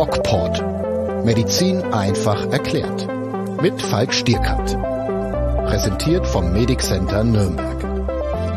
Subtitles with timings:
[0.00, 0.64] DocPort.
[1.26, 3.06] Medizin einfach erklärt.
[3.60, 4.74] Mit Falk Stierkat.
[5.66, 7.84] Präsentiert vom Medic Center Nürnberg.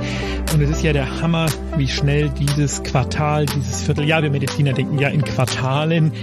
[0.55, 4.99] Und es ist ja der Hammer, wie schnell dieses Quartal, dieses Vierteljahr, wir Mediziner denken
[4.99, 6.15] ja in Quartalen,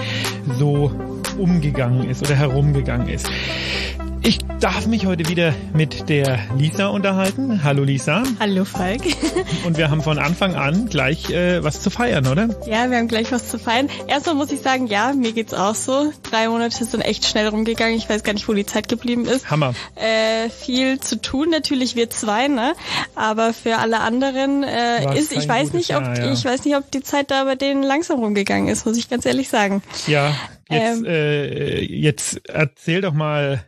[0.57, 0.91] so
[1.37, 3.29] umgegangen ist oder herumgegangen ist.
[4.23, 7.63] Ich darf mich heute wieder mit der Lisa unterhalten.
[7.63, 8.21] Hallo Lisa.
[8.39, 9.01] Hallo Falk.
[9.65, 12.49] Und wir haben von Anfang an gleich äh, was zu feiern, oder?
[12.67, 13.89] Ja, wir haben gleich was zu feiern.
[14.07, 16.13] Erstmal muss ich sagen, ja, mir geht's auch so.
[16.21, 17.97] Drei Monate sind echt schnell rumgegangen.
[17.97, 19.49] Ich weiß gar nicht, wo die Zeit geblieben ist.
[19.49, 19.73] Hammer.
[19.95, 22.73] Äh, viel zu tun, natürlich wir zwei, ne?
[23.15, 26.31] Aber für alle anderen äh, ist, ich weiß nicht, ob Jahr, ja.
[26.31, 29.25] ich weiß nicht, ob die Zeit da bei denen langsam rumgegangen ist, muss ich ganz
[29.25, 29.81] ehrlich sagen.
[30.05, 30.35] Ja,
[30.69, 33.65] jetzt, ähm, äh, jetzt erzähl doch mal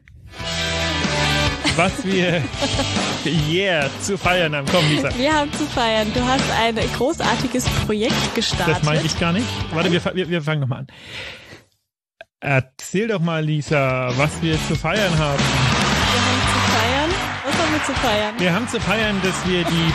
[1.76, 2.44] was wir
[3.26, 4.68] yeah zu feiern haben.
[4.72, 5.10] Komm, Lisa.
[5.18, 6.12] Wir haben zu feiern.
[6.14, 8.78] Du hast ein großartiges Projekt gestartet.
[8.78, 9.48] Das meinte ich gar nicht.
[9.72, 10.88] Warte, wir, wir, wir fangen nochmal an.
[12.40, 15.42] Erzähl doch mal, Lisa, was wir zu feiern haben.
[17.74, 18.36] Haben wir zu feiern?
[18.38, 19.92] Wir haben zu feiern, dass wir die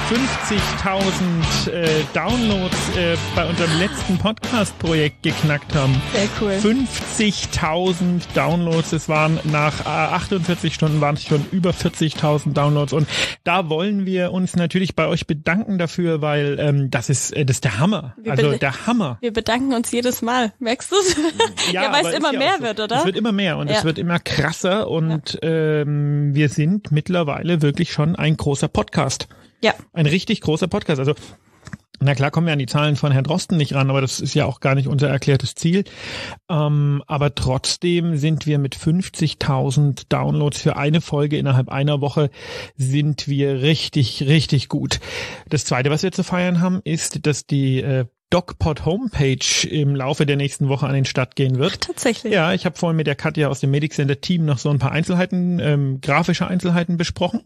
[0.83, 5.95] 50.000 äh, Downloads äh, bei unserem letzten Podcast-Projekt geknackt haben.
[6.13, 6.53] Sehr cool.
[6.53, 8.93] 50.000 Downloads.
[8.93, 12.93] Es waren nach äh, 48 Stunden waren es schon über 40.000 Downloads.
[12.93, 13.07] Und
[13.45, 17.59] da wollen wir uns natürlich bei euch bedanken dafür, weil ähm, das ist äh, das
[17.59, 18.15] ist der Hammer.
[18.21, 19.19] Wir also der Hammer.
[19.21, 20.53] Wir bedanken uns jedes Mal.
[20.59, 21.17] Merkst du es?
[21.73, 22.65] Ja, ja weil es immer mehr so.
[22.65, 22.97] wird, oder?
[22.97, 23.77] Es wird immer mehr und ja.
[23.77, 25.49] es wird immer krasser und ja.
[25.49, 29.29] ähm, wir sind mittlerweile mittlerweile wirklich schon ein großer Podcast.
[29.63, 29.73] Ja.
[29.93, 30.99] Ein richtig großer Podcast.
[30.99, 31.15] Also
[32.01, 34.35] na klar kommen wir an die Zahlen von Herrn Drosten nicht ran, aber das ist
[34.35, 35.85] ja auch gar nicht unser erklärtes Ziel.
[36.49, 42.31] Ähm, aber trotzdem sind wir mit 50.000 Downloads für eine Folge innerhalb einer Woche
[42.77, 44.99] sind wir richtig, richtig gut.
[45.49, 50.27] Das zweite, was wir zu feiern haben, ist, dass die äh, DocPod Homepage im Laufe
[50.27, 51.73] der nächsten Woche an den Start gehen wird.
[51.75, 52.33] Ach, tatsächlich.
[52.33, 54.79] Ja, ich habe vorhin mit der Katja aus dem Medic Center Team noch so ein
[54.79, 57.41] paar Einzelheiten, ähm, grafische Einzelheiten besprochen.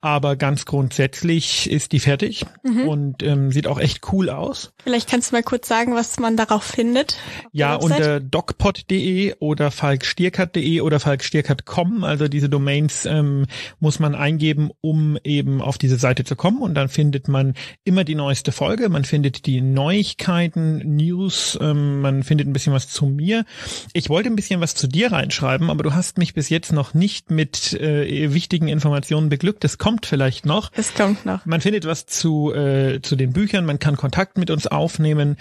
[0.00, 2.88] Aber ganz grundsätzlich ist die fertig mhm.
[2.88, 4.72] und ähm, sieht auch echt cool aus.
[4.82, 7.18] Vielleicht kannst du mal kurz sagen, was man darauf findet.
[7.52, 12.04] Ja, unter docpod.de oder falkstierkat.de oder falkstierkat.com.
[12.04, 13.46] Also diese Domains ähm,
[13.80, 16.62] muss man eingeben, um eben auf diese Seite zu kommen.
[16.62, 18.88] Und dann findet man immer die neueste Folge.
[18.88, 23.46] Man findet die neue Neuigkeiten, News, ähm, man findet ein bisschen was zu mir.
[23.94, 26.92] Ich wollte ein bisschen was zu dir reinschreiben, aber du hast mich bis jetzt noch
[26.92, 29.64] nicht mit äh, wichtigen Informationen beglückt.
[29.64, 30.70] Das kommt vielleicht noch.
[30.74, 31.46] Es kommt noch.
[31.46, 35.36] Man findet was zu, äh, zu den Büchern, man kann Kontakt mit uns aufnehmen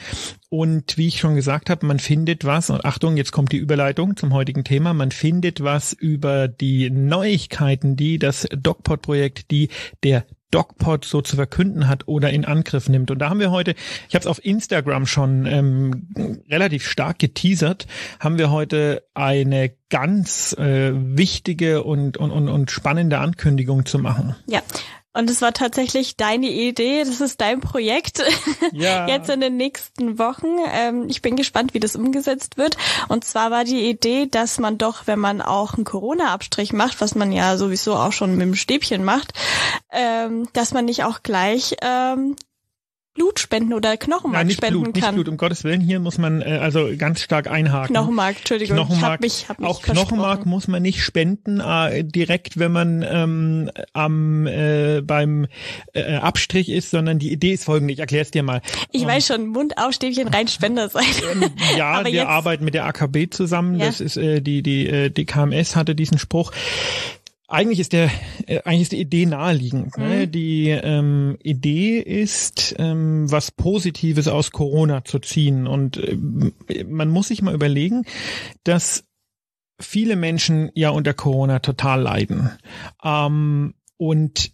[0.47, 4.15] und wie ich schon gesagt habe, man findet was, und Achtung, jetzt kommt die Überleitung
[4.15, 9.67] zum heutigen Thema, man findet was über die Neuigkeiten, die das DocPod-Projekt, die
[10.03, 13.11] der DocPod so zu verkünden hat oder in Angriff nimmt.
[13.11, 13.75] Und da haben wir heute,
[14.07, 17.87] ich habe es auf Instagram schon ähm, relativ stark geteasert,
[18.19, 24.35] haben wir heute eine ganz äh, wichtige und, und, und, und spannende Ankündigung zu machen.
[24.47, 24.61] Ja,
[25.13, 28.23] und es war tatsächlich deine Idee, das ist dein Projekt
[28.71, 29.07] ja.
[29.09, 30.47] jetzt in den nächsten Wochen.
[30.71, 32.77] Ähm, ich bin gespannt, wie das umgesetzt wird.
[33.09, 37.13] Und zwar war die Idee, dass man doch, wenn man auch einen Corona-Abstrich macht, was
[37.13, 39.33] man ja sowieso auch schon mit dem Stäbchen macht,
[39.91, 42.35] ähm, dass man nicht auch gleich ähm,
[43.13, 45.13] Blut spenden oder Knochenmark Nein, nicht spenden Blut, kann.
[45.13, 45.81] Nicht Blut, um Gottes Willen.
[45.81, 47.93] Hier muss man äh, also ganz stark einhaken.
[47.93, 48.75] Knochenmark, Entschuldigung.
[48.75, 52.71] Knochenmark, ich hab mich, hab mich auch Knochenmark muss man nicht spenden äh, direkt, wenn
[52.71, 55.47] man ähm, am äh, beim
[55.93, 57.93] äh, Abstrich ist, sondern die Idee ist folgende.
[57.93, 58.61] Ich erkläre es dir mal.
[58.91, 61.05] Ich um, weiß schon, Mundaufstäbchen rein Spender sein.
[61.31, 63.79] Ähm, ja, Aber wir jetzt, arbeiten mit der AKB zusammen.
[63.79, 63.85] Ja.
[63.85, 66.51] Das ist äh, die die äh, die KMS hatte diesen Spruch
[67.53, 68.09] eigentlich ist der,
[68.47, 69.97] äh, eigentlich ist die Idee naheliegend.
[69.97, 70.03] Ne?
[70.03, 70.11] Mhm.
[70.11, 70.27] Ne?
[70.27, 75.67] Die ähm, Idee ist, ähm, was Positives aus Corona zu ziehen.
[75.67, 78.05] Und äh, man muss sich mal überlegen,
[78.63, 79.05] dass
[79.79, 82.49] viele Menschen ja unter Corona total leiden.
[83.03, 84.51] Ähm, und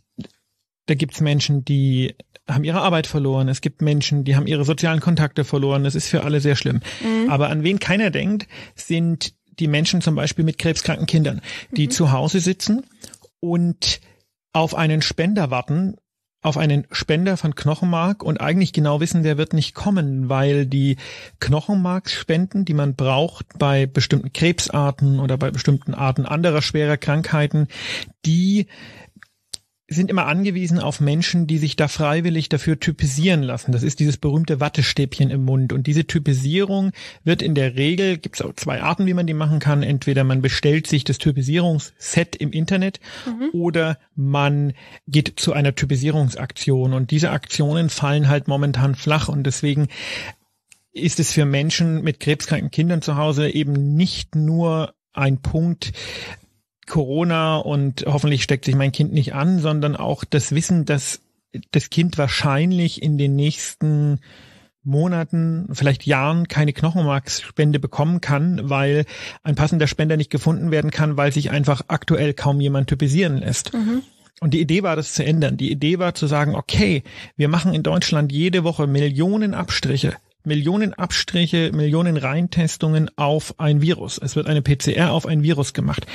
[0.87, 2.15] da gibt's Menschen, die
[2.47, 3.47] haben ihre Arbeit verloren.
[3.47, 5.83] Es gibt Menschen, die haben ihre sozialen Kontakte verloren.
[5.83, 6.81] Das ist für alle sehr schlimm.
[7.01, 7.29] Mhm.
[7.29, 11.41] Aber an wen keiner denkt, sind die Menschen zum Beispiel mit krebskranken Kindern,
[11.71, 11.91] die mhm.
[11.91, 12.85] zu Hause sitzen
[13.39, 14.01] und
[14.53, 15.95] auf einen Spender warten,
[16.41, 20.95] auf einen Spender von Knochenmark und eigentlich genau wissen, der wird nicht kommen, weil die
[21.41, 27.67] Knochenmarkspenden, die man braucht bei bestimmten Krebsarten oder bei bestimmten Arten anderer schwerer Krankheiten,
[28.25, 28.67] die
[29.89, 33.71] sind immer angewiesen auf Menschen, die sich da freiwillig dafür typisieren lassen.
[33.71, 35.73] Das ist dieses berühmte Wattestäbchen im Mund.
[35.73, 36.91] Und diese Typisierung
[37.23, 39.81] wird in der Regel, gibt es auch zwei Arten, wie man die machen kann.
[39.81, 43.49] Entweder man bestellt sich das Typisierungsset im Internet mhm.
[43.51, 44.73] oder man
[45.07, 46.93] geht zu einer Typisierungsaktion.
[46.93, 49.27] Und diese Aktionen fallen halt momentan flach.
[49.27, 49.87] Und deswegen
[50.91, 55.91] ist es für Menschen mit krebskranken Kindern zu Hause eben nicht nur ein Punkt,
[56.89, 61.21] Corona und hoffentlich steckt sich mein Kind nicht an, sondern auch das Wissen, dass
[61.71, 64.19] das Kind wahrscheinlich in den nächsten
[64.83, 69.05] Monaten, vielleicht Jahren keine Knochenmarksspende bekommen kann, weil
[69.43, 73.73] ein passender Spender nicht gefunden werden kann, weil sich einfach aktuell kaum jemand typisieren lässt.
[73.73, 74.01] Mhm.
[74.41, 75.57] Und die Idee war, das zu ändern.
[75.57, 77.03] Die Idee war zu sagen, okay,
[77.35, 80.15] wir machen in Deutschland jede Woche Millionen Abstriche
[80.49, 84.17] Millionen Abstriche, Millionen Reintestungen auf ein Virus.
[84.17, 86.07] Es wird eine PCR auf ein Virus gemacht.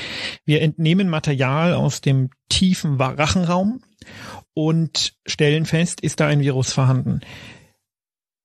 [0.45, 3.83] Wir entnehmen Material aus dem tiefen Rachenraum
[4.53, 7.21] und stellen fest, ist da ein Virus vorhanden.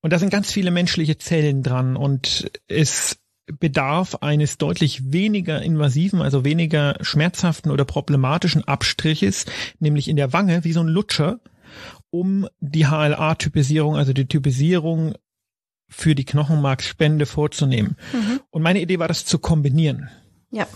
[0.00, 3.18] Und da sind ganz viele menschliche Zellen dran und es
[3.58, 9.44] bedarf eines deutlich weniger invasiven, also weniger schmerzhaften oder problematischen Abstriches,
[9.80, 11.40] nämlich in der Wange, wie so ein Lutscher,
[12.10, 15.14] um die HLA-Typisierung, also die Typisierung
[15.90, 17.96] für die Knochenmarkspende vorzunehmen.
[18.12, 18.40] Mhm.
[18.50, 20.08] Und meine Idee war, das zu kombinieren.
[20.50, 20.66] Ja,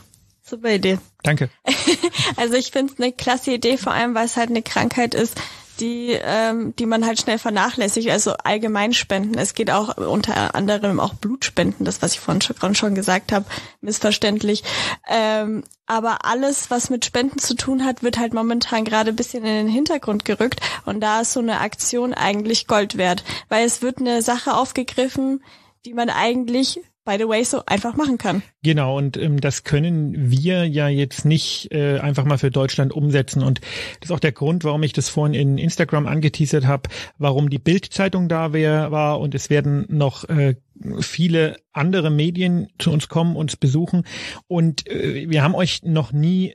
[0.42, 0.98] super Idee.
[1.22, 1.48] Danke.
[2.36, 5.40] also ich finde es eine klasse Idee, vor allem weil es halt eine Krankheit ist,
[5.80, 9.38] die, ähm, die man halt schnell vernachlässigt, also allgemein spenden.
[9.38, 13.46] Es geht auch unter anderem auch Blutspenden, das, was ich vorhin schon, schon gesagt habe,
[13.80, 14.62] missverständlich.
[15.08, 19.66] Ähm, aber alles, was mit Spenden zu tun hat, wird halt momentan gerade bisschen in
[19.66, 20.60] den Hintergrund gerückt.
[20.86, 25.42] Und da ist so eine Aktion eigentlich Gold wert, weil es wird eine Sache aufgegriffen,
[25.84, 28.42] die man eigentlich by the way, so einfach machen kann.
[28.62, 33.42] Genau, und ähm, das können wir ja jetzt nicht äh, einfach mal für Deutschland umsetzen.
[33.42, 33.60] Und
[34.00, 37.58] das ist auch der Grund, warum ich das vorhin in Instagram angeteasert habe, warum die
[37.58, 40.56] Bild-Zeitung da wär, war und es werden noch äh,
[41.00, 44.04] viele andere Medien zu uns kommen, uns besuchen.
[44.46, 46.54] Und äh, wir haben euch noch nie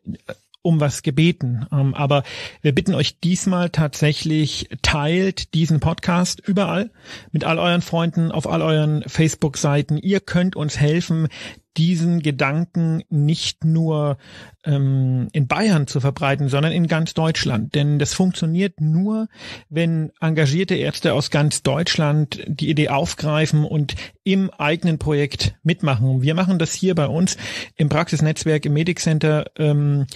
[0.62, 1.66] um was gebeten.
[1.72, 2.24] Ähm, aber
[2.62, 6.92] wir bitten euch diesmal tatsächlich, teilt diesen Podcast überall
[7.32, 9.98] mit all euren Freunden auf all euren Facebook-Seiten.
[9.98, 11.28] Ihr könnt uns helfen,
[11.78, 14.18] diesen Gedanken nicht nur
[14.66, 17.76] ähm, in Bayern zu verbreiten, sondern in ganz Deutschland.
[17.76, 19.28] Denn das funktioniert nur,
[19.70, 26.22] wenn engagierte Ärzte aus ganz Deutschland die Idee aufgreifen und im eigenen Projekt mitmachen.
[26.22, 27.38] Wir machen das hier bei uns
[27.76, 29.46] im Praxisnetzwerk im Medic Center.
[29.58, 30.08] Ähm,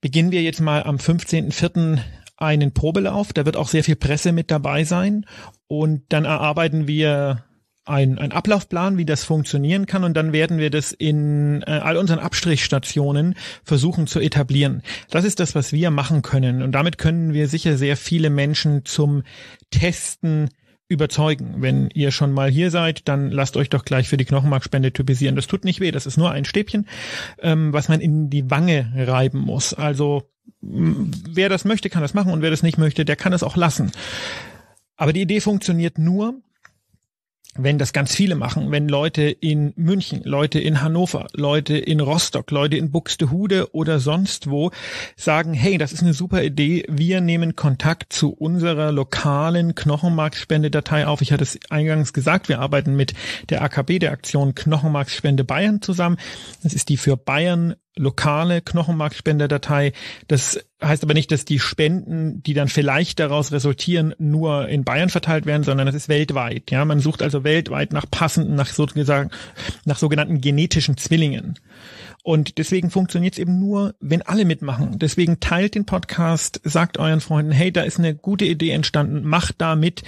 [0.00, 1.98] beginnen wir jetzt mal am 15.04.
[2.36, 3.32] einen Probelauf.
[3.32, 5.26] Da wird auch sehr viel Presse mit dabei sein.
[5.66, 7.44] Und dann erarbeiten wir
[7.84, 11.96] ein, ein Ablaufplan, wie das funktionieren kann und dann werden wir das in äh, all
[11.96, 13.34] unseren Abstrichstationen
[13.64, 14.82] versuchen zu etablieren.
[15.10, 18.84] Das ist das, was wir machen können und damit können wir sicher sehr viele Menschen
[18.84, 19.24] zum
[19.70, 20.50] Testen
[20.88, 21.56] überzeugen.
[21.58, 25.34] Wenn ihr schon mal hier seid, dann lasst euch doch gleich für die Knochenmarkspende typisieren.
[25.34, 26.86] Das tut nicht weh, das ist nur ein Stäbchen,
[27.40, 29.74] ähm, was man in die Wange reiben muss.
[29.74, 30.30] Also
[30.60, 33.56] wer das möchte, kann das machen und wer das nicht möchte, der kann es auch
[33.56, 33.90] lassen.
[34.96, 36.40] Aber die Idee funktioniert nur,
[37.54, 42.50] wenn das ganz viele machen, wenn Leute in München, Leute in Hannover, Leute in Rostock,
[42.50, 44.70] Leute in Buxtehude oder sonst wo
[45.16, 51.20] sagen, hey, das ist eine super Idee, wir nehmen Kontakt zu unserer lokalen Knochenmarkspende-Datei auf.
[51.20, 53.12] Ich hatte es eingangs gesagt, wir arbeiten mit
[53.50, 56.16] der AKB, der Aktion Knochenmarkspende Bayern zusammen.
[56.62, 59.92] Das ist die für Bayern lokale Knochenmarkspenderdatei.
[60.28, 65.10] Das heißt aber nicht, dass die Spenden, die dann vielleicht daraus resultieren, nur in Bayern
[65.10, 66.70] verteilt werden, sondern das ist weltweit.
[66.70, 69.30] Ja, man sucht also weltweit nach passenden, nach sozusagen,
[69.84, 71.58] nach sogenannten genetischen Zwillingen.
[72.24, 74.98] Und deswegen funktioniert es eben nur, wenn alle mitmachen.
[75.00, 79.56] Deswegen teilt den Podcast, sagt euren Freunden, hey, da ist eine gute Idee entstanden, macht
[79.58, 80.04] da mit.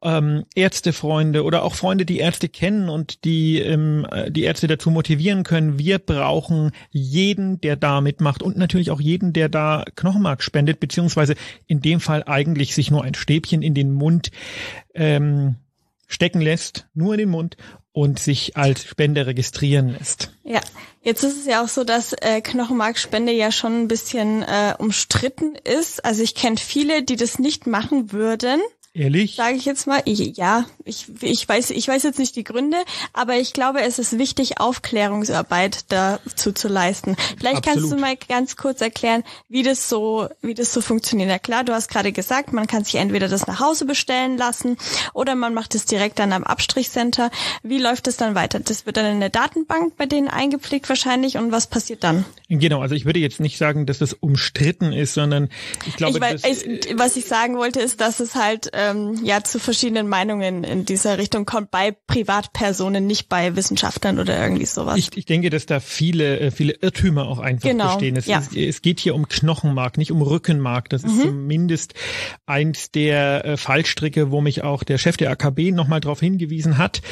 [0.00, 5.42] Ähm, Ärztefreunde oder auch Freunde, die Ärzte kennen und die ähm, die Ärzte dazu motivieren
[5.42, 5.78] können.
[5.78, 6.70] Wir brauchen
[7.26, 11.34] jeden, der da mitmacht und natürlich auch jeden, der da Knochenmark spendet, beziehungsweise
[11.66, 14.30] in dem Fall eigentlich sich nur ein Stäbchen in den Mund
[14.94, 15.56] ähm,
[16.06, 17.56] stecken lässt, nur in den Mund
[17.92, 20.30] und sich als Spender registrieren lässt.
[20.44, 20.60] Ja,
[21.02, 25.54] jetzt ist es ja auch so, dass äh, Knochenmarkspende ja schon ein bisschen äh, umstritten
[25.64, 26.04] ist.
[26.04, 28.60] Also ich kenne viele, die das nicht machen würden.
[28.96, 29.36] Ehrlich?
[29.36, 30.00] Sage ich jetzt mal.
[30.06, 32.78] Ich, ja, ich, ich weiß, ich weiß jetzt nicht die Gründe,
[33.12, 37.14] aber ich glaube, es ist wichtig, Aufklärungsarbeit dazu zu leisten.
[37.36, 37.64] Vielleicht Absolut.
[37.64, 41.28] kannst du mal ganz kurz erklären, wie das so, wie das so funktioniert.
[41.28, 44.78] Ja klar, du hast gerade gesagt, man kann sich entweder das nach Hause bestellen lassen
[45.12, 47.30] oder man macht es direkt dann am Abstrichcenter.
[47.62, 48.60] Wie läuft es dann weiter?
[48.60, 52.24] Das wird dann in der Datenbank bei denen eingepflegt wahrscheinlich und was passiert dann?
[52.48, 55.50] Genau, also ich würde jetzt nicht sagen, dass das umstritten ist, sondern
[55.84, 59.20] ich glaube, ich weiß, das, was ich sagen wollte, ist, dass es halt äh, ähm,
[59.24, 64.66] ja zu verschiedenen Meinungen in dieser Richtung kommt bei Privatpersonen, nicht bei Wissenschaftlern oder irgendwie
[64.66, 64.96] sowas.
[64.96, 68.16] Ich, ich denke, dass da viele, äh, viele Irrtümer auch einfach genau, bestehen.
[68.16, 68.38] Es, ja.
[68.38, 70.88] ist, es geht hier um Knochenmark, nicht um Rückenmark.
[70.88, 71.22] Das ist mhm.
[71.22, 71.94] zumindest
[72.46, 77.02] eins der äh, Fallstricke, wo mich auch der Chef der AKB nochmal darauf hingewiesen hat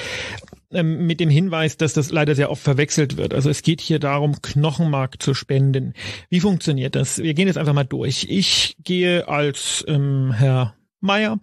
[0.75, 3.33] ähm, mit dem Hinweis, dass das leider sehr oft verwechselt wird.
[3.33, 5.95] Also es geht hier darum, Knochenmark zu spenden.
[6.29, 7.19] Wie funktioniert das?
[7.19, 8.27] Wir gehen jetzt einfach mal durch.
[8.29, 11.39] Ich gehe als ähm, Herr Meier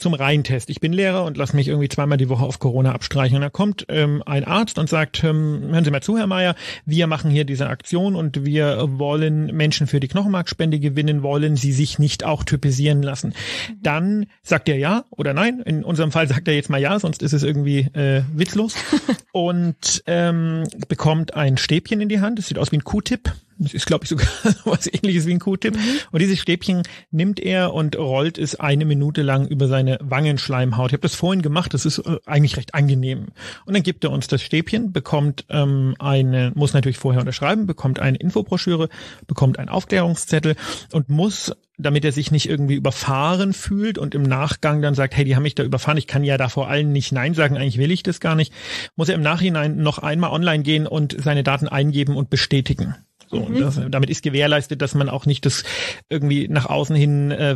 [0.00, 0.70] zum Reintest.
[0.70, 3.36] Ich bin Lehrer und lasse mich irgendwie zweimal die Woche auf Corona abstreichen.
[3.36, 6.54] Und da kommt ähm, ein Arzt und sagt, ähm, hören Sie mal zu, Herr Meier,
[6.86, 11.72] wir machen hier diese Aktion und wir wollen Menschen für die Knochenmarkspende gewinnen, wollen Sie
[11.72, 13.34] sich nicht auch typisieren lassen.
[13.80, 15.60] Dann sagt er ja oder nein.
[15.60, 18.74] In unserem Fall sagt er jetzt mal ja, sonst ist es irgendwie äh, witzlos.
[19.32, 22.38] und ähm, bekommt ein Stäbchen in die Hand.
[22.38, 23.30] Das sieht aus wie ein Q-Tip
[23.60, 24.26] das ist, glaube ich, sogar
[24.64, 25.74] was ähnliches wie ein Q-Tip.
[25.74, 25.80] Mhm.
[26.10, 30.90] Und dieses Stäbchen nimmt er und rollt es eine Minute lang über seine Wangenschleimhaut.
[30.90, 33.26] Ich habe das vorhin gemacht, das ist äh, eigentlich recht angenehm.
[33.66, 38.00] Und dann gibt er uns das Stäbchen, bekommt ähm, eine, muss natürlich vorher unterschreiben, bekommt
[38.00, 38.88] eine Infobroschüre,
[39.26, 40.56] bekommt einen Aufklärungszettel
[40.92, 41.52] und muss
[41.82, 45.44] damit er sich nicht irgendwie überfahren fühlt und im Nachgang dann sagt, hey, die haben
[45.44, 48.02] mich da überfahren, ich kann ja da vor allen nicht Nein sagen, eigentlich will ich
[48.02, 48.52] das gar nicht,
[48.96, 52.96] muss er im Nachhinein noch einmal online gehen und seine Daten eingeben und bestätigen.
[53.30, 53.60] So, mhm.
[53.60, 55.62] das, damit ist gewährleistet, dass man auch nicht das
[56.08, 57.54] irgendwie nach außen hin äh,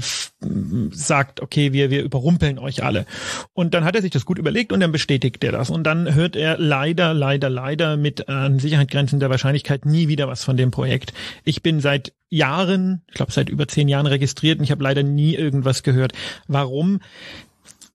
[0.92, 3.06] sagt, okay, wir, wir überrumpeln euch alle.
[3.54, 5.70] Und dann hat er sich das gut überlegt und dann bestätigt er das.
[5.70, 10.44] Und dann hört er leider, leider, leider mit an Sicherheitsgrenzen der Wahrscheinlichkeit nie wieder was
[10.44, 11.12] von dem Projekt.
[11.44, 15.02] Ich bin seit Jahren, ich glaube seit über zehn Jahren registriert und ich habe leider
[15.02, 16.12] nie irgendwas gehört.
[16.46, 17.00] Warum?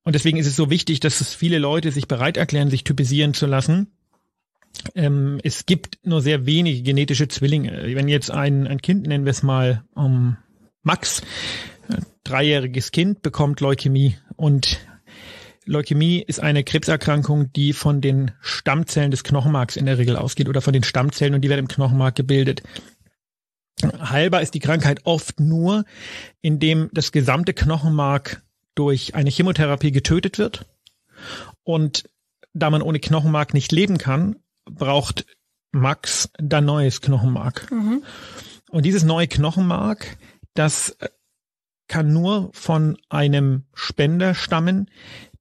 [0.04, 3.34] Und deswegen ist es so wichtig, dass es viele Leute sich bereit erklären, sich typisieren
[3.34, 3.88] zu lassen
[4.96, 7.96] ähm, es gibt nur sehr wenige genetische Zwillinge.
[7.96, 10.38] Wenn jetzt ein, ein Kind, nennen wir es mal um,
[10.84, 11.22] Max,
[12.24, 14.80] dreijähriges Kind, bekommt Leukämie und
[15.66, 20.62] Leukämie ist eine Krebserkrankung, die von den Stammzellen des Knochenmarks in der Regel ausgeht oder
[20.62, 22.64] von den Stammzellen und die werden im Knochenmark gebildet.
[23.84, 25.86] Heilbar ist die Krankheit oft nur,
[26.42, 28.42] indem das gesamte Knochenmark
[28.74, 30.66] durch eine Chemotherapie getötet wird.
[31.64, 32.10] Und
[32.54, 34.38] da man ohne Knochenmark nicht leben kann,
[34.72, 35.26] braucht
[35.72, 37.72] Max dann neues Knochenmark.
[37.72, 38.04] Mhm.
[38.70, 40.18] Und dieses neue Knochenmark,
[40.54, 40.98] das
[41.88, 44.90] kann nur von einem Spender stammen,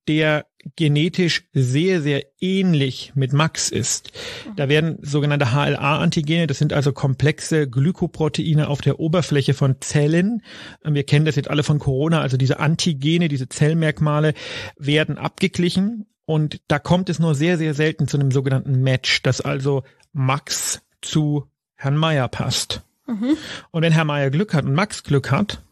[0.08, 4.12] der genetisch sehr, sehr ähnlich mit Max ist.
[4.56, 10.42] Da werden sogenannte HLA-Antigene, das sind also komplexe Glykoproteine auf der Oberfläche von Zellen.
[10.82, 14.35] Wir kennen das jetzt alle von Corona, also diese Antigene, diese Zellmerkmale
[14.76, 19.40] werden abgeglichen und da kommt es nur sehr, sehr selten zu einem sogenannten Match, dass
[19.40, 19.82] also
[20.12, 22.82] Max zu Herrn Meier passt.
[23.06, 23.38] Mhm.
[23.70, 25.62] Und wenn Herr Meier Glück hat und Max Glück hat,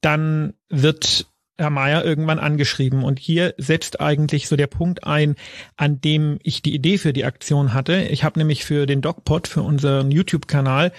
[0.00, 1.26] dann wird
[1.56, 3.02] Herr Meier irgendwann angeschrieben.
[3.02, 5.34] Und hier setzt eigentlich so der Punkt ein,
[5.76, 8.02] an dem ich die Idee für die Aktion hatte.
[8.02, 10.92] Ich habe nämlich für den DocPod, für unseren YouTube-Kanal,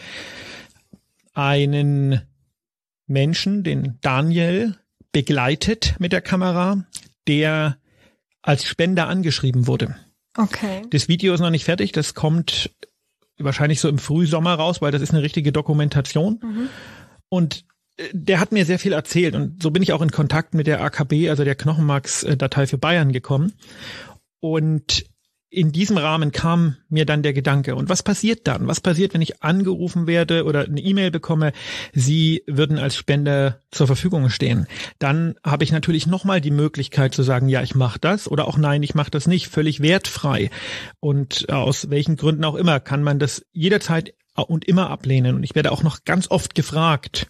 [1.33, 2.21] einen
[3.07, 4.75] Menschen, den Daniel,
[5.13, 6.83] begleitet mit der Kamera,
[7.29, 7.77] der
[8.41, 9.95] als Spender angeschrieben wurde.
[10.37, 10.83] Okay.
[10.91, 12.71] Das Video ist noch nicht fertig, das kommt
[13.37, 16.39] wahrscheinlich so im Frühsommer raus, weil das ist eine richtige Dokumentation.
[16.41, 16.69] Mhm.
[17.29, 17.65] Und
[17.97, 20.67] äh, der hat mir sehr viel erzählt und so bin ich auch in Kontakt mit
[20.67, 23.53] der AKB, also der Knochenmarksdatei für Bayern gekommen.
[24.39, 25.05] Und
[25.51, 28.67] in diesem Rahmen kam mir dann der Gedanke, und was passiert dann?
[28.67, 31.53] Was passiert, wenn ich angerufen werde oder eine E-Mail bekomme,
[31.91, 34.67] Sie würden als Spender zur Verfügung stehen?
[34.99, 38.57] Dann habe ich natürlich nochmal die Möglichkeit zu sagen, ja, ich mache das oder auch
[38.57, 40.51] nein, ich mache das nicht, völlig wertfrei.
[40.99, 45.35] Und aus welchen Gründen auch immer kann man das jederzeit und immer ablehnen.
[45.35, 47.27] Und ich werde auch noch ganz oft gefragt.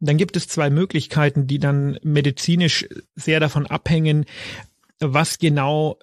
[0.00, 4.26] Dann gibt es zwei Möglichkeiten, die dann medizinisch sehr davon abhängen,
[5.00, 5.98] was genau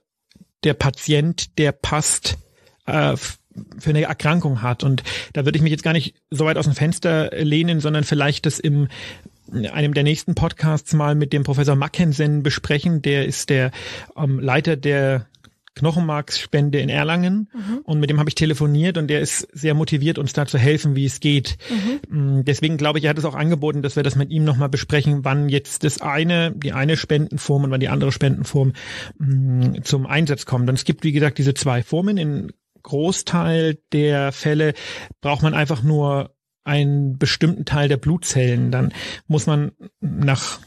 [0.63, 2.37] der Patient, der passt,
[2.85, 3.15] äh,
[3.79, 4.83] für eine Erkrankung hat.
[4.83, 5.03] Und
[5.33, 8.45] da würde ich mich jetzt gar nicht so weit aus dem Fenster lehnen, sondern vielleicht
[8.45, 8.87] das im
[9.73, 13.01] einem der nächsten Podcasts mal mit dem Professor Mackensen besprechen.
[13.01, 13.71] Der ist der
[14.15, 15.27] ähm, Leiter der
[15.75, 17.79] Knochenmarksspende in Erlangen mhm.
[17.83, 20.95] und mit dem habe ich telefoniert und der ist sehr motiviert, uns da zu helfen,
[20.95, 21.57] wie es geht.
[21.69, 22.39] Mhm.
[22.39, 24.69] Mm, deswegen glaube ich, er hat es auch angeboten, dass wir das mit ihm nochmal
[24.69, 28.73] besprechen, wann jetzt das eine, die eine Spendenform und wann die andere Spendenform
[29.17, 30.67] mh, mm, zum Einsatz kommt.
[30.67, 32.17] Und es gibt, wie gesagt, diese zwei Formen.
[32.17, 32.51] In
[32.83, 34.73] Großteil der Fälle
[35.21, 38.71] braucht man einfach nur einen bestimmten Teil der Blutzellen.
[38.71, 38.93] Dann
[39.27, 40.59] muss man nach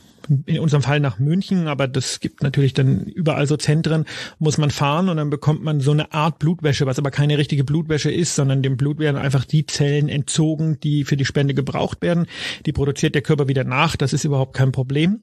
[0.47, 4.05] in unserem Fall nach München, aber das gibt natürlich dann überall so Zentren,
[4.39, 7.65] muss man fahren und dann bekommt man so eine Art Blutwäsche, was aber keine richtige
[7.65, 12.03] Blutwäsche ist, sondern dem Blut werden einfach die Zellen entzogen, die für die Spende gebraucht
[12.03, 12.27] werden.
[12.67, 15.23] Die produziert der Körper wieder nach, das ist überhaupt kein Problem.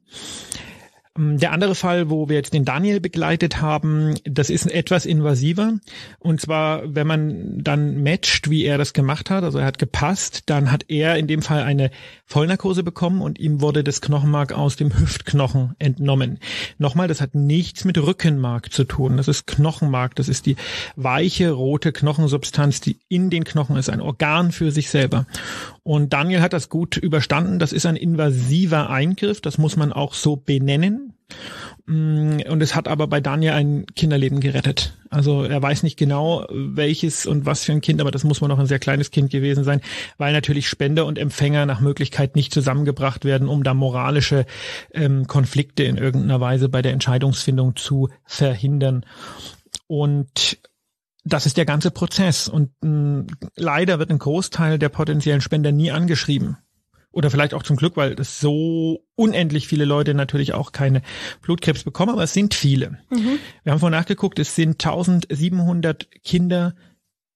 [1.18, 5.74] Ähm, der andere Fall, wo wir jetzt den Daniel begleitet haben, das ist etwas invasiver.
[6.18, 10.44] Und zwar, wenn man dann matcht, wie er das gemacht hat, also er hat gepasst,
[10.46, 11.90] dann hat er in dem Fall eine
[12.26, 16.38] Vollnarkose bekommen und ihm wurde das Knochenmark aus dem Hüftknochen entnommen.
[16.78, 19.16] Nochmal, das hat nichts mit Rückenmark zu tun.
[19.16, 20.14] Das ist Knochenmark.
[20.14, 20.56] Das ist die
[20.96, 25.26] weiche, rote Knochensubstanz, die in den Knochen ist, ein Organ für sich selber.
[25.84, 27.58] Und Daniel hat das gut überstanden.
[27.58, 29.40] Das ist ein invasiver Eingriff.
[29.40, 31.14] Das muss man auch so benennen.
[31.86, 34.96] Mm, und es hat aber bei Daniel ein Kinderleben gerettet.
[35.10, 38.48] Also er weiß nicht genau, welches und was für ein Kind, aber das muss wohl
[38.48, 39.80] noch ein sehr kleines Kind gewesen sein,
[40.18, 44.46] weil natürlich Spender und Empfänger nach Möglichkeit nicht zusammengebracht werden, um da moralische
[44.92, 49.04] ähm, Konflikte in irgendeiner Weise bei der Entscheidungsfindung zu verhindern.
[49.88, 50.58] Und
[51.24, 52.48] das ist der ganze Prozess.
[52.48, 53.26] Und mh, mm,
[53.56, 56.56] leider wird ein Großteil der potenziellen Spender nie angeschrieben.
[57.12, 61.02] Oder vielleicht auch zum Glück, weil es so unendlich viele Leute natürlich auch keine
[61.42, 62.98] Blutkrebs bekommen, aber es sind viele.
[63.10, 63.38] Mhm.
[63.62, 66.74] Wir haben vorhin nachgeguckt, es sind 1700 Kinder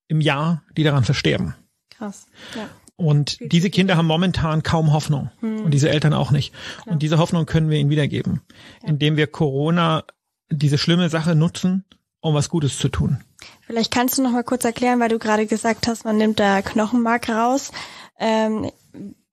[0.09, 1.55] im Jahr, die daran versterben.
[1.91, 2.27] Krass.
[2.55, 2.69] Ja.
[2.97, 5.31] Und diese Kinder haben momentan kaum Hoffnung.
[5.43, 5.61] Mhm.
[5.61, 6.55] Und diese Eltern auch nicht.
[6.87, 6.93] Ja.
[6.93, 8.41] Und diese Hoffnung können wir ihnen wiedergeben,
[8.83, 8.89] ja.
[8.89, 10.05] indem wir Corona,
[10.49, 11.85] diese schlimme Sache nutzen,
[12.27, 13.23] um was Gutes zu tun.
[13.67, 16.63] Vielleicht kannst du noch mal kurz erklären, weil du gerade gesagt hast, man nimmt da
[16.63, 17.73] Knochenmark raus.
[18.19, 18.71] Ähm,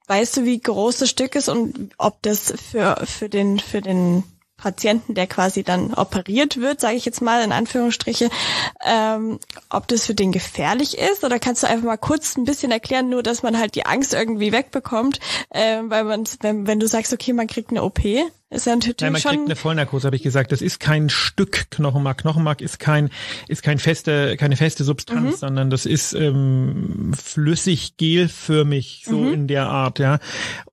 [0.08, 4.24] weißt du, wie groß das Stück ist und ob das für, für den, für den
[4.58, 8.30] Patienten, der quasi dann operiert wird, sage ich jetzt mal in Anführungsstriche,
[8.86, 12.72] ähm, ob das für den gefährlich ist oder kannst du einfach mal kurz ein bisschen
[12.72, 15.20] erklären, nur dass man halt die Angst irgendwie wegbekommt,
[15.50, 18.00] äh, weil man, wenn, wenn du sagst, okay, man kriegt eine OP,
[18.53, 20.51] ist ja natürlich Nein, man schon kriegt eine Vollnarkose, habe ich gesagt.
[20.51, 22.19] Das ist kein Stück Knochenmark.
[22.19, 23.10] Knochenmark ist kein
[23.48, 25.38] ist kein feste keine feste Substanz, mhm.
[25.38, 29.33] sondern das ist ähm, flüssig gelförmig so mhm.
[29.33, 30.19] in der Art, ja.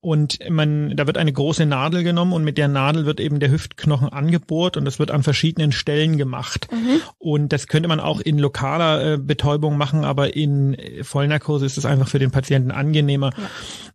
[0.01, 3.51] Und man da wird eine große Nadel genommen und mit der Nadel wird eben der
[3.51, 6.69] Hüftknochen angebohrt und das wird an verschiedenen Stellen gemacht.
[6.73, 7.01] Mhm.
[7.19, 11.87] Und das könnte man auch in lokaler äh, Betäubung machen, aber in Vollnarkose ist es
[11.87, 13.33] einfach für den Patienten angenehmer.
[13.37, 13.45] Ja.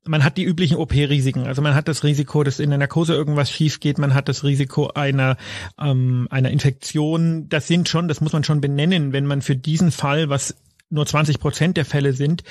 [0.07, 1.47] Man hat die üblichen OP-Risiken.
[1.47, 4.43] Also man hat das Risiko, dass in der Narkose irgendwas schief geht, man hat das
[4.43, 5.37] Risiko einer,
[5.79, 7.49] ähm, einer Infektion.
[7.49, 10.55] Das sind schon, das muss man schon benennen, wenn man für diesen Fall, was
[10.89, 12.43] nur 20 Prozent der Fälle sind,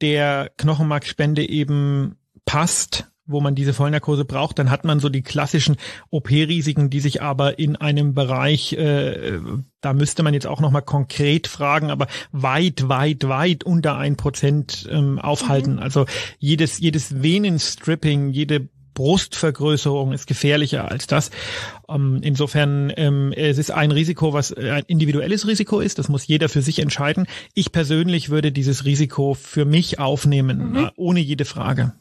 [0.00, 5.76] der Knochenmarkspende eben passt, wo man diese Vollnarkose braucht, dann hat man so die klassischen
[6.10, 9.40] OP-Risiken, die sich aber in einem Bereich, äh,
[9.80, 14.88] da müsste man jetzt auch nochmal konkret fragen, aber weit, weit, weit unter ein Prozent
[14.90, 15.74] ähm, aufhalten.
[15.74, 15.78] Mhm.
[15.80, 16.06] Also
[16.38, 21.30] jedes, jedes Venenstripping, jede Brustvergrößerung ist gefährlicher als das.
[21.88, 25.98] Ähm, insofern, ähm, es ist ein Risiko, was äh, ein individuelles Risiko ist.
[25.98, 27.26] Das muss jeder für sich entscheiden.
[27.54, 30.76] Ich persönlich würde dieses Risiko für mich aufnehmen, mhm.
[30.76, 31.94] Äh, ohne jede Frage.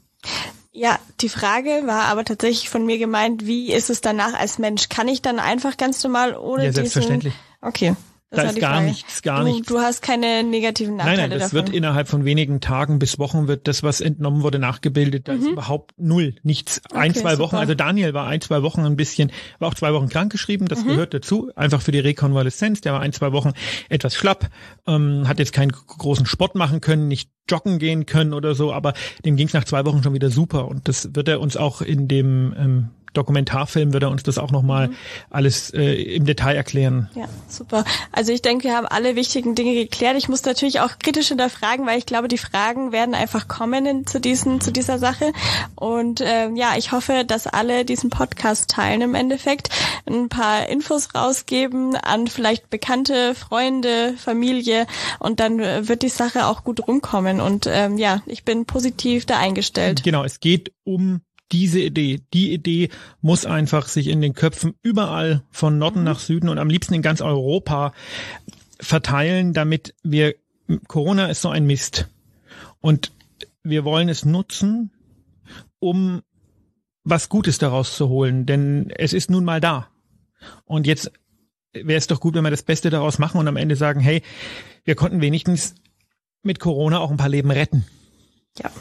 [0.72, 4.88] Ja, die Frage war aber tatsächlich von mir gemeint, wie ist es danach als Mensch?
[4.90, 7.34] Kann ich dann einfach ganz normal ohne ja, selbstverständlich.
[7.34, 7.96] Diesen Okay.
[8.32, 8.86] Das da ist gar Frage.
[8.86, 9.68] nichts, gar du, nichts.
[9.68, 11.66] Du hast keine negativen Nachteile Nein, nein, das davon.
[11.66, 15.28] wird innerhalb von wenigen Tagen bis Wochen wird das, was entnommen wurde, nachgebildet.
[15.28, 15.42] Da mhm.
[15.42, 16.80] ist überhaupt null, nichts.
[16.86, 17.40] Okay, ein, zwei super.
[17.40, 20.84] Wochen, also Daniel war ein, zwei Wochen ein bisschen, war auch zwei Wochen krankgeschrieben, das
[20.84, 20.90] mhm.
[20.90, 22.82] gehört dazu, einfach für die Rekonvaleszenz.
[22.82, 23.54] Der war ein, zwei Wochen
[23.90, 24.50] etwas schlapp,
[24.86, 28.94] ähm, hat jetzt keinen großen Sport machen können, nicht joggen gehen können oder so, aber
[29.26, 30.68] dem ging es nach zwei Wochen schon wieder super.
[30.68, 34.52] Und das wird er uns auch in dem ähm, Dokumentarfilm wird er uns das auch
[34.52, 34.96] nochmal mhm.
[35.30, 37.10] alles äh, im Detail erklären.
[37.16, 37.84] Ja, super.
[38.12, 40.18] Also ich denke, wir haben alle wichtigen Dinge geklärt.
[40.18, 44.08] Ich muss natürlich auch kritisch hinterfragen, weil ich glaube, die Fragen werden einfach kommen in,
[44.08, 45.32] zu, diesen, zu dieser Sache.
[45.76, 49.70] Und ähm, ja, ich hoffe, dass alle diesen Podcast teilen im Endeffekt,
[50.08, 54.88] ein paar Infos rausgeben an vielleicht bekannte Freunde, Familie
[55.20, 57.42] und dann wird die Sache auch gut rumkommen.
[57.42, 60.04] Und ähm, ja, ich bin positiv da eingestellt.
[60.04, 62.90] Genau, es geht um diese Idee, die Idee
[63.22, 67.02] muss einfach sich in den Köpfen überall von Norden nach Süden und am liebsten in
[67.02, 67.94] ganz Europa
[68.80, 70.36] verteilen, damit wir,
[70.88, 72.08] Corona ist so ein Mist.
[72.82, 73.12] Und
[73.64, 74.92] wir wollen es nutzen,
[75.80, 76.22] um
[77.04, 79.90] was Gutes daraus zu holen, denn es ist nun mal da.
[80.66, 81.12] Und jetzt
[81.74, 84.22] wäre es doch gut, wenn wir das Beste daraus machen und am Ende sagen, hey,
[84.86, 85.76] wir konnten wenigstens
[86.44, 87.86] mit Corona auch ein paar Leben retten.
[88.58, 88.72] Ja.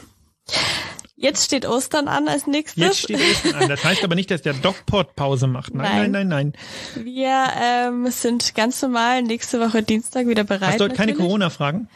[1.21, 2.81] Jetzt steht Ostern an als nächstes.
[2.81, 3.69] Jetzt steht Ostern an.
[3.69, 5.75] Das heißt aber nicht, dass der DocPod Pause macht.
[5.75, 6.53] Nein, nein, nein,
[6.95, 7.05] nein.
[7.05, 10.69] Wir ähm, sind ganz normal nächste Woche Dienstag wieder bereit.
[10.69, 11.89] Hast du heute keine Corona-Fragen?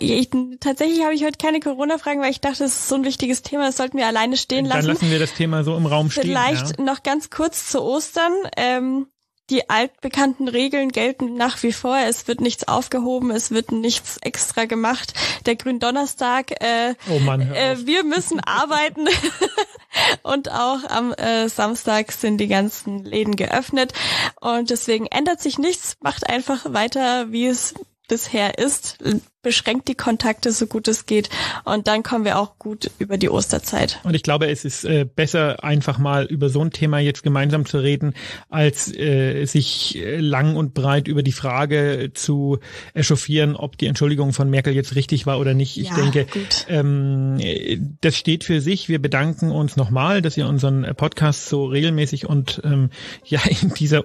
[0.00, 0.30] Ich,
[0.60, 3.66] tatsächlich habe ich heute keine Corona-Fragen, weil ich dachte, das ist so ein wichtiges Thema,
[3.66, 4.86] das sollten wir alleine stehen lassen.
[4.86, 6.24] Dann lassen wir das Thema so im Raum stehen.
[6.24, 6.84] Vielleicht ja.
[6.84, 8.32] noch ganz kurz zu Ostern.
[8.56, 9.06] Ähm,
[9.50, 11.96] die altbekannten Regeln gelten nach wie vor.
[11.98, 15.14] Es wird nichts aufgehoben, es wird nichts extra gemacht.
[15.46, 19.08] Der Gründonnerstag, äh, oh Mann, äh, wir müssen arbeiten.
[20.22, 23.92] Und auch am äh, Samstag sind die ganzen Läden geöffnet.
[24.40, 25.96] Und deswegen ändert sich nichts.
[26.00, 27.74] Macht einfach weiter, wie es
[28.08, 28.98] bisher ist,
[29.42, 31.30] beschränkt die Kontakte so gut es geht
[31.64, 34.00] und dann kommen wir auch gut über die Osterzeit.
[34.04, 37.66] Und ich glaube, es ist äh, besser, einfach mal über so ein Thema jetzt gemeinsam
[37.66, 38.14] zu reden,
[38.48, 42.58] als äh, sich lang und breit über die Frage zu
[42.94, 45.78] echauffieren, ob die Entschuldigung von Merkel jetzt richtig war oder nicht.
[45.78, 46.26] Ich ja, denke,
[46.68, 48.88] ähm, das steht für sich.
[48.88, 52.90] Wir bedanken uns nochmal, dass ihr unseren Podcast so regelmäßig und ähm,
[53.24, 54.04] ja in dieser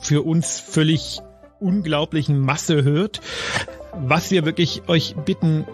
[0.00, 1.20] für uns völlig
[1.60, 3.20] unglaublichen Masse hört.
[3.94, 5.64] Was wir wirklich euch bitten,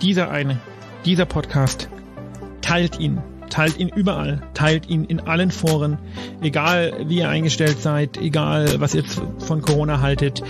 [0.00, 0.58] dieser eine,
[1.04, 1.88] dieser Podcast,
[2.60, 3.20] teilt ihn.
[3.50, 5.98] Teilt ihn überall, teilt ihn in allen Foren,
[6.40, 10.42] egal wie ihr eingestellt seid, egal was ihr von Corona haltet.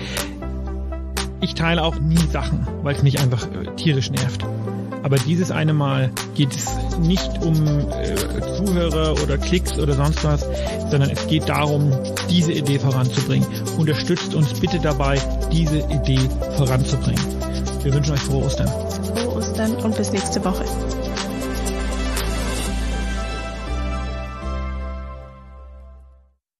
[1.41, 4.45] Ich teile auch nie Sachen, weil es mich einfach äh, tierisch nervt.
[5.03, 6.67] Aber dieses eine Mal geht es
[6.99, 7.55] nicht um
[7.91, 10.47] äh, Zuhörer oder Klicks oder sonst was,
[10.91, 11.93] sondern es geht darum,
[12.31, 13.47] diese Idee voranzubringen.
[13.79, 16.21] Unterstützt uns bitte dabei, diese Idee
[16.57, 17.23] voranzubringen.
[17.83, 18.69] Wir wünschen euch frohe Ostern.
[18.69, 20.65] Frohe Ostern und bis nächste Woche.